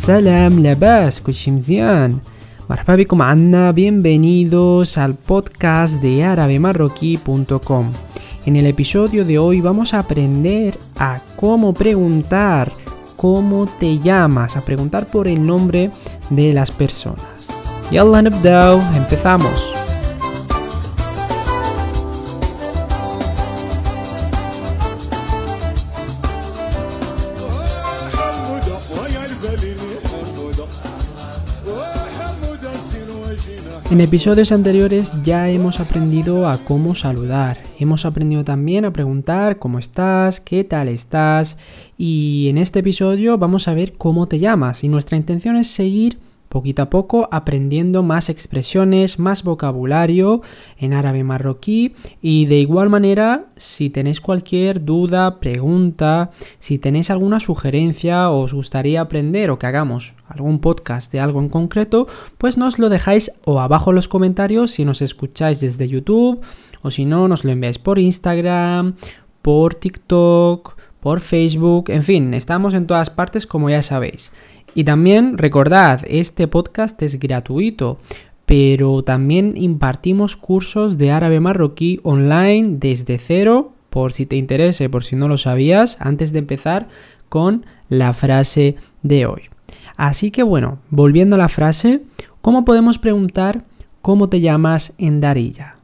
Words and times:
السلام 0.00 0.62
لاباس 0.62 1.20
كل 1.20 1.34
شي 1.34 1.50
مزيان 1.50 2.18
مرحبا 2.70 2.96
بكم 2.96 3.22
عنا 3.22 3.72
bienvenidos 3.72 4.98
al 4.98 5.14
podcast 5.30 5.94
de 6.02 6.24
arabemarroquí.com 6.24 7.86
En 8.46 8.56
el 8.56 8.66
episodio 8.66 9.24
de 9.24 9.38
hoy 9.38 9.60
vamos 9.60 9.94
a 9.94 9.98
aprender 9.98 10.78
a 10.98 11.20
cómo 11.36 11.74
preguntar 11.74 12.72
cómo 13.16 13.66
te 13.80 13.98
llamas, 13.98 14.56
a 14.56 14.60
preguntar 14.60 15.06
por 15.06 15.26
el 15.26 15.44
nombre 15.44 15.90
de 16.30 16.52
las 16.52 16.70
personas. 16.70 17.36
يلا 17.92 18.20
نبداو 18.20 18.80
empezamos 18.80 19.69
En 33.91 33.99
episodios 33.99 34.53
anteriores 34.53 35.11
ya 35.21 35.49
hemos 35.49 35.81
aprendido 35.81 36.47
a 36.47 36.59
cómo 36.59 36.95
saludar, 36.95 37.61
hemos 37.77 38.05
aprendido 38.05 38.45
también 38.45 38.85
a 38.85 38.93
preguntar 38.93 39.59
cómo 39.59 39.79
estás, 39.79 40.39
qué 40.39 40.63
tal 40.63 40.87
estás 40.87 41.57
y 41.97 42.47
en 42.47 42.57
este 42.57 42.79
episodio 42.79 43.37
vamos 43.37 43.67
a 43.67 43.73
ver 43.73 43.91
cómo 43.97 44.29
te 44.29 44.39
llamas. 44.39 44.85
Y 44.85 44.87
nuestra 44.87 45.17
intención 45.17 45.57
es 45.57 45.67
seguir 45.67 46.19
poquito 46.51 46.83
a 46.83 46.89
poco 46.91 47.27
aprendiendo 47.31 48.03
más 48.03 48.29
expresiones, 48.29 49.17
más 49.17 49.43
vocabulario 49.43 50.41
en 50.77 50.93
árabe 50.93 51.23
marroquí 51.23 51.95
y 52.21 52.45
de 52.45 52.57
igual 52.57 52.89
manera 52.89 53.45
si 53.55 53.89
tenéis 53.89 54.21
cualquier 54.21 54.85
duda, 54.85 55.39
pregunta, 55.39 56.29
si 56.59 56.77
tenéis 56.77 57.09
alguna 57.09 57.39
sugerencia 57.39 58.29
o 58.29 58.41
os 58.41 58.53
gustaría 58.53 59.01
aprender 59.01 59.49
o 59.49 59.57
que 59.57 59.65
hagamos 59.65 60.13
algún 60.27 60.59
podcast 60.59 61.11
de 61.11 61.21
algo 61.21 61.39
en 61.39 61.49
concreto, 61.49 62.07
pues 62.37 62.57
nos 62.57 62.77
lo 62.77 62.89
dejáis 62.89 63.31
o 63.45 63.59
abajo 63.59 63.89
en 63.89 63.95
los 63.95 64.09
comentarios 64.09 64.71
si 64.71 64.85
nos 64.85 65.01
escucháis 65.01 65.61
desde 65.61 65.87
YouTube 65.87 66.41
o 66.83 66.91
si 66.91 67.05
no 67.05 67.27
nos 67.27 67.45
lo 67.45 67.51
enviáis 67.51 67.79
por 67.79 67.97
Instagram, 67.97 68.95
por 69.41 69.73
TikTok, 69.73 70.75
por 70.99 71.19
Facebook, 71.19 71.89
en 71.89 72.03
fin, 72.03 72.33
estamos 72.33 72.75
en 72.75 72.85
todas 72.85 73.09
partes 73.09 73.47
como 73.47 73.69
ya 73.69 73.81
sabéis. 73.81 74.31
Y 74.73 74.85
también 74.85 75.37
recordad, 75.37 76.01
este 76.07 76.47
podcast 76.47 77.01
es 77.01 77.19
gratuito, 77.19 77.97
pero 78.45 79.03
también 79.03 79.53
impartimos 79.57 80.37
cursos 80.37 80.97
de 80.97 81.11
árabe 81.11 81.39
marroquí 81.39 81.99
online 82.03 82.77
desde 82.77 83.17
cero, 83.17 83.73
por 83.89 84.13
si 84.13 84.25
te 84.25 84.37
interese, 84.37 84.89
por 84.89 85.03
si 85.03 85.17
no 85.17 85.27
lo 85.27 85.37
sabías, 85.37 85.97
antes 85.99 86.31
de 86.31 86.39
empezar 86.39 86.87
con 87.27 87.65
la 87.89 88.13
frase 88.13 88.75
de 89.03 89.25
hoy. 89.25 89.43
Así 89.97 90.31
que 90.31 90.43
bueno, 90.43 90.79
volviendo 90.89 91.35
a 91.35 91.39
la 91.39 91.49
frase, 91.49 92.03
¿cómo 92.41 92.63
podemos 92.63 92.97
preguntar 92.97 93.63
cómo 94.01 94.29
te 94.29 94.39
llamas 94.39 94.93
en 94.97 95.19
Darilla? 95.19 95.80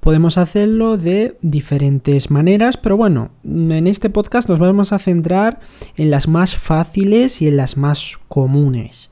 Podemos 0.00 0.38
hacerlo 0.38 0.96
de 0.96 1.36
diferentes 1.42 2.30
maneras, 2.30 2.76
pero 2.76 2.96
bueno, 2.96 3.30
en 3.42 3.86
este 3.88 4.10
podcast 4.10 4.48
nos 4.48 4.60
vamos 4.60 4.92
a 4.92 4.98
centrar 4.98 5.58
en 5.96 6.10
las 6.10 6.28
más 6.28 6.54
fáciles 6.54 7.42
y 7.42 7.48
en 7.48 7.56
las 7.56 7.76
más 7.76 8.16
comunes. 8.28 9.10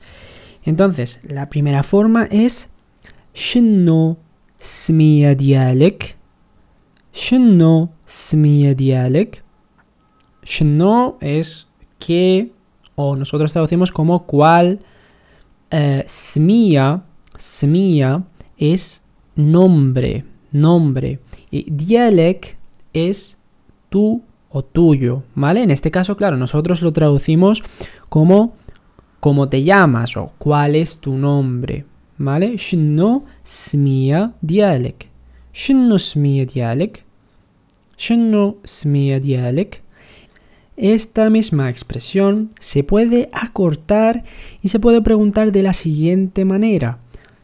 Entonces, 0.63 1.19
la 1.23 1.49
primera 1.49 1.83
forma 1.83 2.23
es 2.31 2.69
Shinno 3.33 4.17
smiya 4.61 5.35
dialek. 5.35 6.17
Shinno 7.13 7.91
smiya 8.07 8.73
dialek. 8.73 9.43
Shinno 10.43 11.17
es 11.19 11.67
que, 11.99 12.53
o 12.95 13.17
nosotros 13.17 13.51
traducimos 13.51 13.91
como 13.91 14.25
cuál. 14.25 14.79
Eh, 15.69 16.05
smia, 16.07 17.03
smia 17.37 18.23
es 18.57 19.03
nombre 19.35 20.23
nombre. 20.61 21.19
Y 21.51 21.69
dialek 21.71 22.57
es 22.93 23.37
tú 23.89 24.23
o 24.49 24.63
tuyo, 24.63 25.23
¿vale? 25.35 25.63
En 25.63 25.71
este 25.71 25.91
caso, 25.91 26.17
claro, 26.17 26.37
nosotros 26.37 26.81
lo 26.81 26.93
traducimos 26.93 27.63
como 28.09 28.53
cómo 29.19 29.49
te 29.49 29.63
llamas 29.63 30.15
o 30.17 30.31
cuál 30.37 30.75
es 30.75 30.97
tu 30.97 31.13
nombre, 31.17 31.85
¿vale? 32.17 32.55
Shno 32.57 33.25
smia 33.43 34.33
dialek. 34.41 35.09
Shno 35.53 35.99
smia 35.99 36.45
dialek. 36.45 37.03
Shno 37.97 38.57
smia 38.63 39.19
dialek. 39.19 39.81
Esta 40.77 41.31
misma 41.31 41.71
expresión 41.71 42.51
se 42.59 42.83
puede 42.83 43.29
acortar 43.33 44.23
y 44.61 44.69
se 44.69 44.79
puede 44.79 45.01
preguntar 45.01 45.51
de 45.51 45.63
la 45.63 45.73
siguiente 45.73 46.45
manera. 46.45 46.99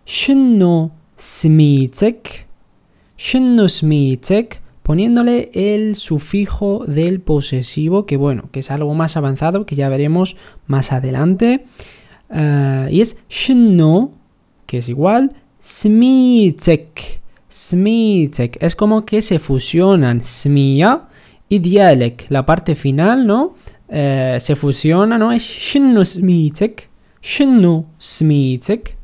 Shno 0.06 0.92
smitek 1.18 2.48
poniéndole 4.84 5.50
el 5.54 5.96
sufijo 5.96 6.84
del 6.86 7.22
posesivo, 7.22 8.06
que 8.06 8.18
bueno, 8.18 8.50
que 8.52 8.60
es 8.60 8.70
algo 8.70 8.94
más 8.94 9.16
avanzado, 9.18 9.66
que 9.66 9.76
ya 9.76 9.90
veremos 9.90 10.36
más 10.68 10.92
adelante. 10.92 11.66
Eh, 12.30 12.88
y 12.92 13.02
es 13.02 13.18
shinno, 13.30 14.12
que 14.66 14.80
es 14.80 14.90
igual, 14.90 15.32
smitek. 15.64 17.22
Smitek. 17.50 18.62
Es 18.62 18.76
como 18.76 19.06
que 19.06 19.22
se 19.22 19.40
fusionan 19.40 20.24
smia 20.24 21.04
y 21.48 21.60
dialek. 21.60 22.26
La 22.30 22.46
parte 22.46 22.76
final, 22.76 23.26
¿no? 23.26 23.56
Eh, 23.88 24.38
se 24.40 24.56
fusiona, 24.56 25.18
¿no? 25.18 25.32
Es 25.32 25.44
shinno 25.44 26.04
smitek. 26.04 26.90
Shinno 27.22 27.86
smitek. 28.00 28.98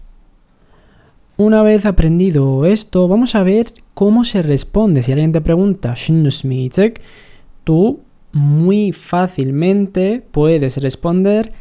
Una 1.40 1.64
vez 1.64 1.86
aprendido 1.86 2.66
esto, 2.66 3.08
vamos 3.08 3.34
a 3.34 3.44
ver 3.44 3.68
cómo 3.94 4.26
se 4.26 4.42
responde. 4.42 5.02
Si 5.02 5.14
alguien 5.14 5.32
te 5.32 5.40
pregunta, 5.40 5.96
tú 7.64 8.02
muy 8.34 8.92
fácilmente 8.92 10.22
puedes 10.32 10.76
responder 10.84 11.54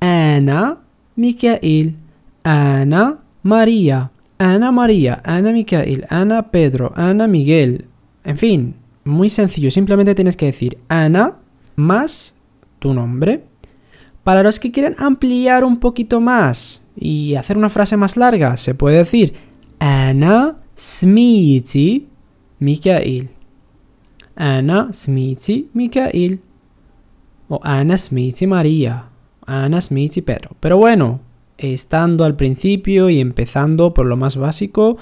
Ana 0.00 0.80
Mikael, 1.16 1.96
Ana 2.42 3.20
María, 3.42 4.10
Ana 4.36 4.70
María, 4.70 5.22
Ana 5.24 5.52
Mikael, 5.52 6.04
Ana 6.10 6.50
Pedro, 6.50 6.92
Ana 6.94 7.26
Miguel. 7.26 7.86
En 8.24 8.36
fin, 8.36 8.74
muy 9.02 9.30
sencillo. 9.30 9.70
Simplemente 9.70 10.14
tienes 10.14 10.36
que 10.36 10.44
decir 10.44 10.76
Ana 10.88 11.38
más 11.74 12.34
tu 12.80 12.92
nombre. 12.92 13.44
Para 14.24 14.42
los 14.42 14.60
que 14.60 14.72
quieran 14.72 14.94
ampliar 14.98 15.64
un 15.64 15.78
poquito 15.78 16.20
más, 16.20 16.81
y 17.02 17.34
hacer 17.34 17.58
una 17.58 17.68
frase 17.68 17.96
más 17.96 18.16
larga, 18.16 18.56
se 18.56 18.74
puede 18.74 18.98
decir 18.98 19.34
Ana 19.80 20.58
smiti 20.76 22.06
Mikael. 22.60 23.28
Ana 24.36 24.92
smiti 24.92 25.68
Mikael. 25.74 26.40
O 27.48 27.58
Ana 27.62 27.98
smiti 27.98 28.46
María. 28.46 29.06
Ana 29.44 29.80
smiti 29.80 30.22
Pedro. 30.22 30.52
Pero 30.60 30.76
bueno, 30.76 31.20
estando 31.58 32.24
al 32.24 32.36
principio 32.36 33.10
y 33.10 33.18
empezando 33.18 33.92
por 33.92 34.06
lo 34.06 34.16
más 34.16 34.36
básico, 34.36 34.96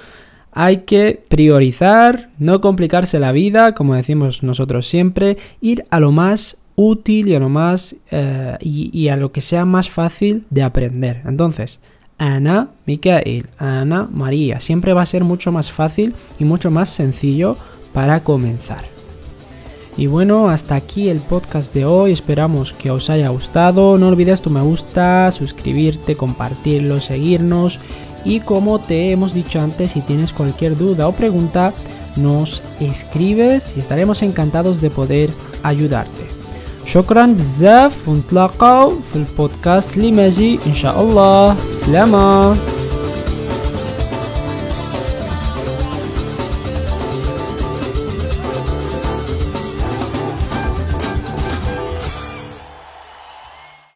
hay 0.53 0.79
que 0.79 1.23
priorizar, 1.29 2.31
no 2.39 2.63
complicarse 2.63 3.21
la 3.21 3.33
vida, 3.33 3.75
como 3.75 3.95
decimos 3.95 4.43
nosotros 4.43 4.87
siempre, 4.89 5.37
ir 5.61 5.85
a 5.91 6.01
lo 6.01 6.13
más 6.13 6.57
útil 6.77 7.29
y 7.29 7.35
a 7.35 7.41
lo 7.41 7.49
más 7.49 7.97
eh, 8.11 8.57
y, 8.61 9.09
a 9.09 9.17
lo 9.17 9.33
que 9.33 9.41
sea 9.41 9.65
más 9.65 9.89
fácil 9.91 10.45
de 10.51 10.63
aprender. 10.63 11.23
Entonces, 11.25 11.81
Ana, 12.19 12.69
Mikael, 12.87 13.47
Ana, 13.59 14.09
María. 14.13 14.61
Siempre 14.61 14.93
va 14.93 15.03
a 15.03 15.07
ser 15.07 15.25
mucho 15.25 15.53
más 15.53 15.71
fácil 15.71 16.15
y 16.39 16.45
mucho 16.45 16.71
más 16.71 16.89
sencillo 16.91 17.57
para 17.93 18.21
comenzar. 18.21 18.85
Y 19.97 20.07
bueno, 20.07 20.49
hasta 20.49 20.77
aquí 20.77 21.09
el 21.09 21.19
podcast 21.19 21.75
de 21.75 21.85
hoy. 21.85 22.13
Esperamos 22.13 22.73
que 22.73 22.91
os 22.91 23.11
haya 23.11 23.29
gustado. 23.29 23.99
No 23.99 24.09
olvides 24.09 24.41
tu 24.41 24.51
me 24.51 24.63
gusta, 24.63 25.31
suscribirte, 25.31 26.17
compartirlo, 26.17 27.01
seguirnos. 27.01 27.79
Y 28.25 28.41
como 28.41 28.79
te 28.79 29.11
hemos 29.11 29.35
dicho 29.35 29.61
antes, 29.61 29.93
si 29.93 30.01
tienes 30.01 30.33
cualquier 30.33 30.77
duda 30.77 31.09
o 31.09 31.13
pregunta, 31.13 31.73
nos 32.17 32.63
escribes 32.81 33.75
y 33.77 33.81
estaremos 33.81 34.23
encantados 34.23 34.81
de 34.81 34.91
poder 34.91 35.31
ayudarte. 35.63 36.20
شكرا 36.93 37.27
بزاف 37.27 38.09
ونتلاقاو 38.09 38.91
في 38.91 39.17
البودكاست 39.17 39.97
اللي 39.97 40.13
ماجي 40.13 40.59
إن 40.67 40.75
شاء 40.75 41.01
الله. 41.01 41.57
بسلامة. 41.73 42.57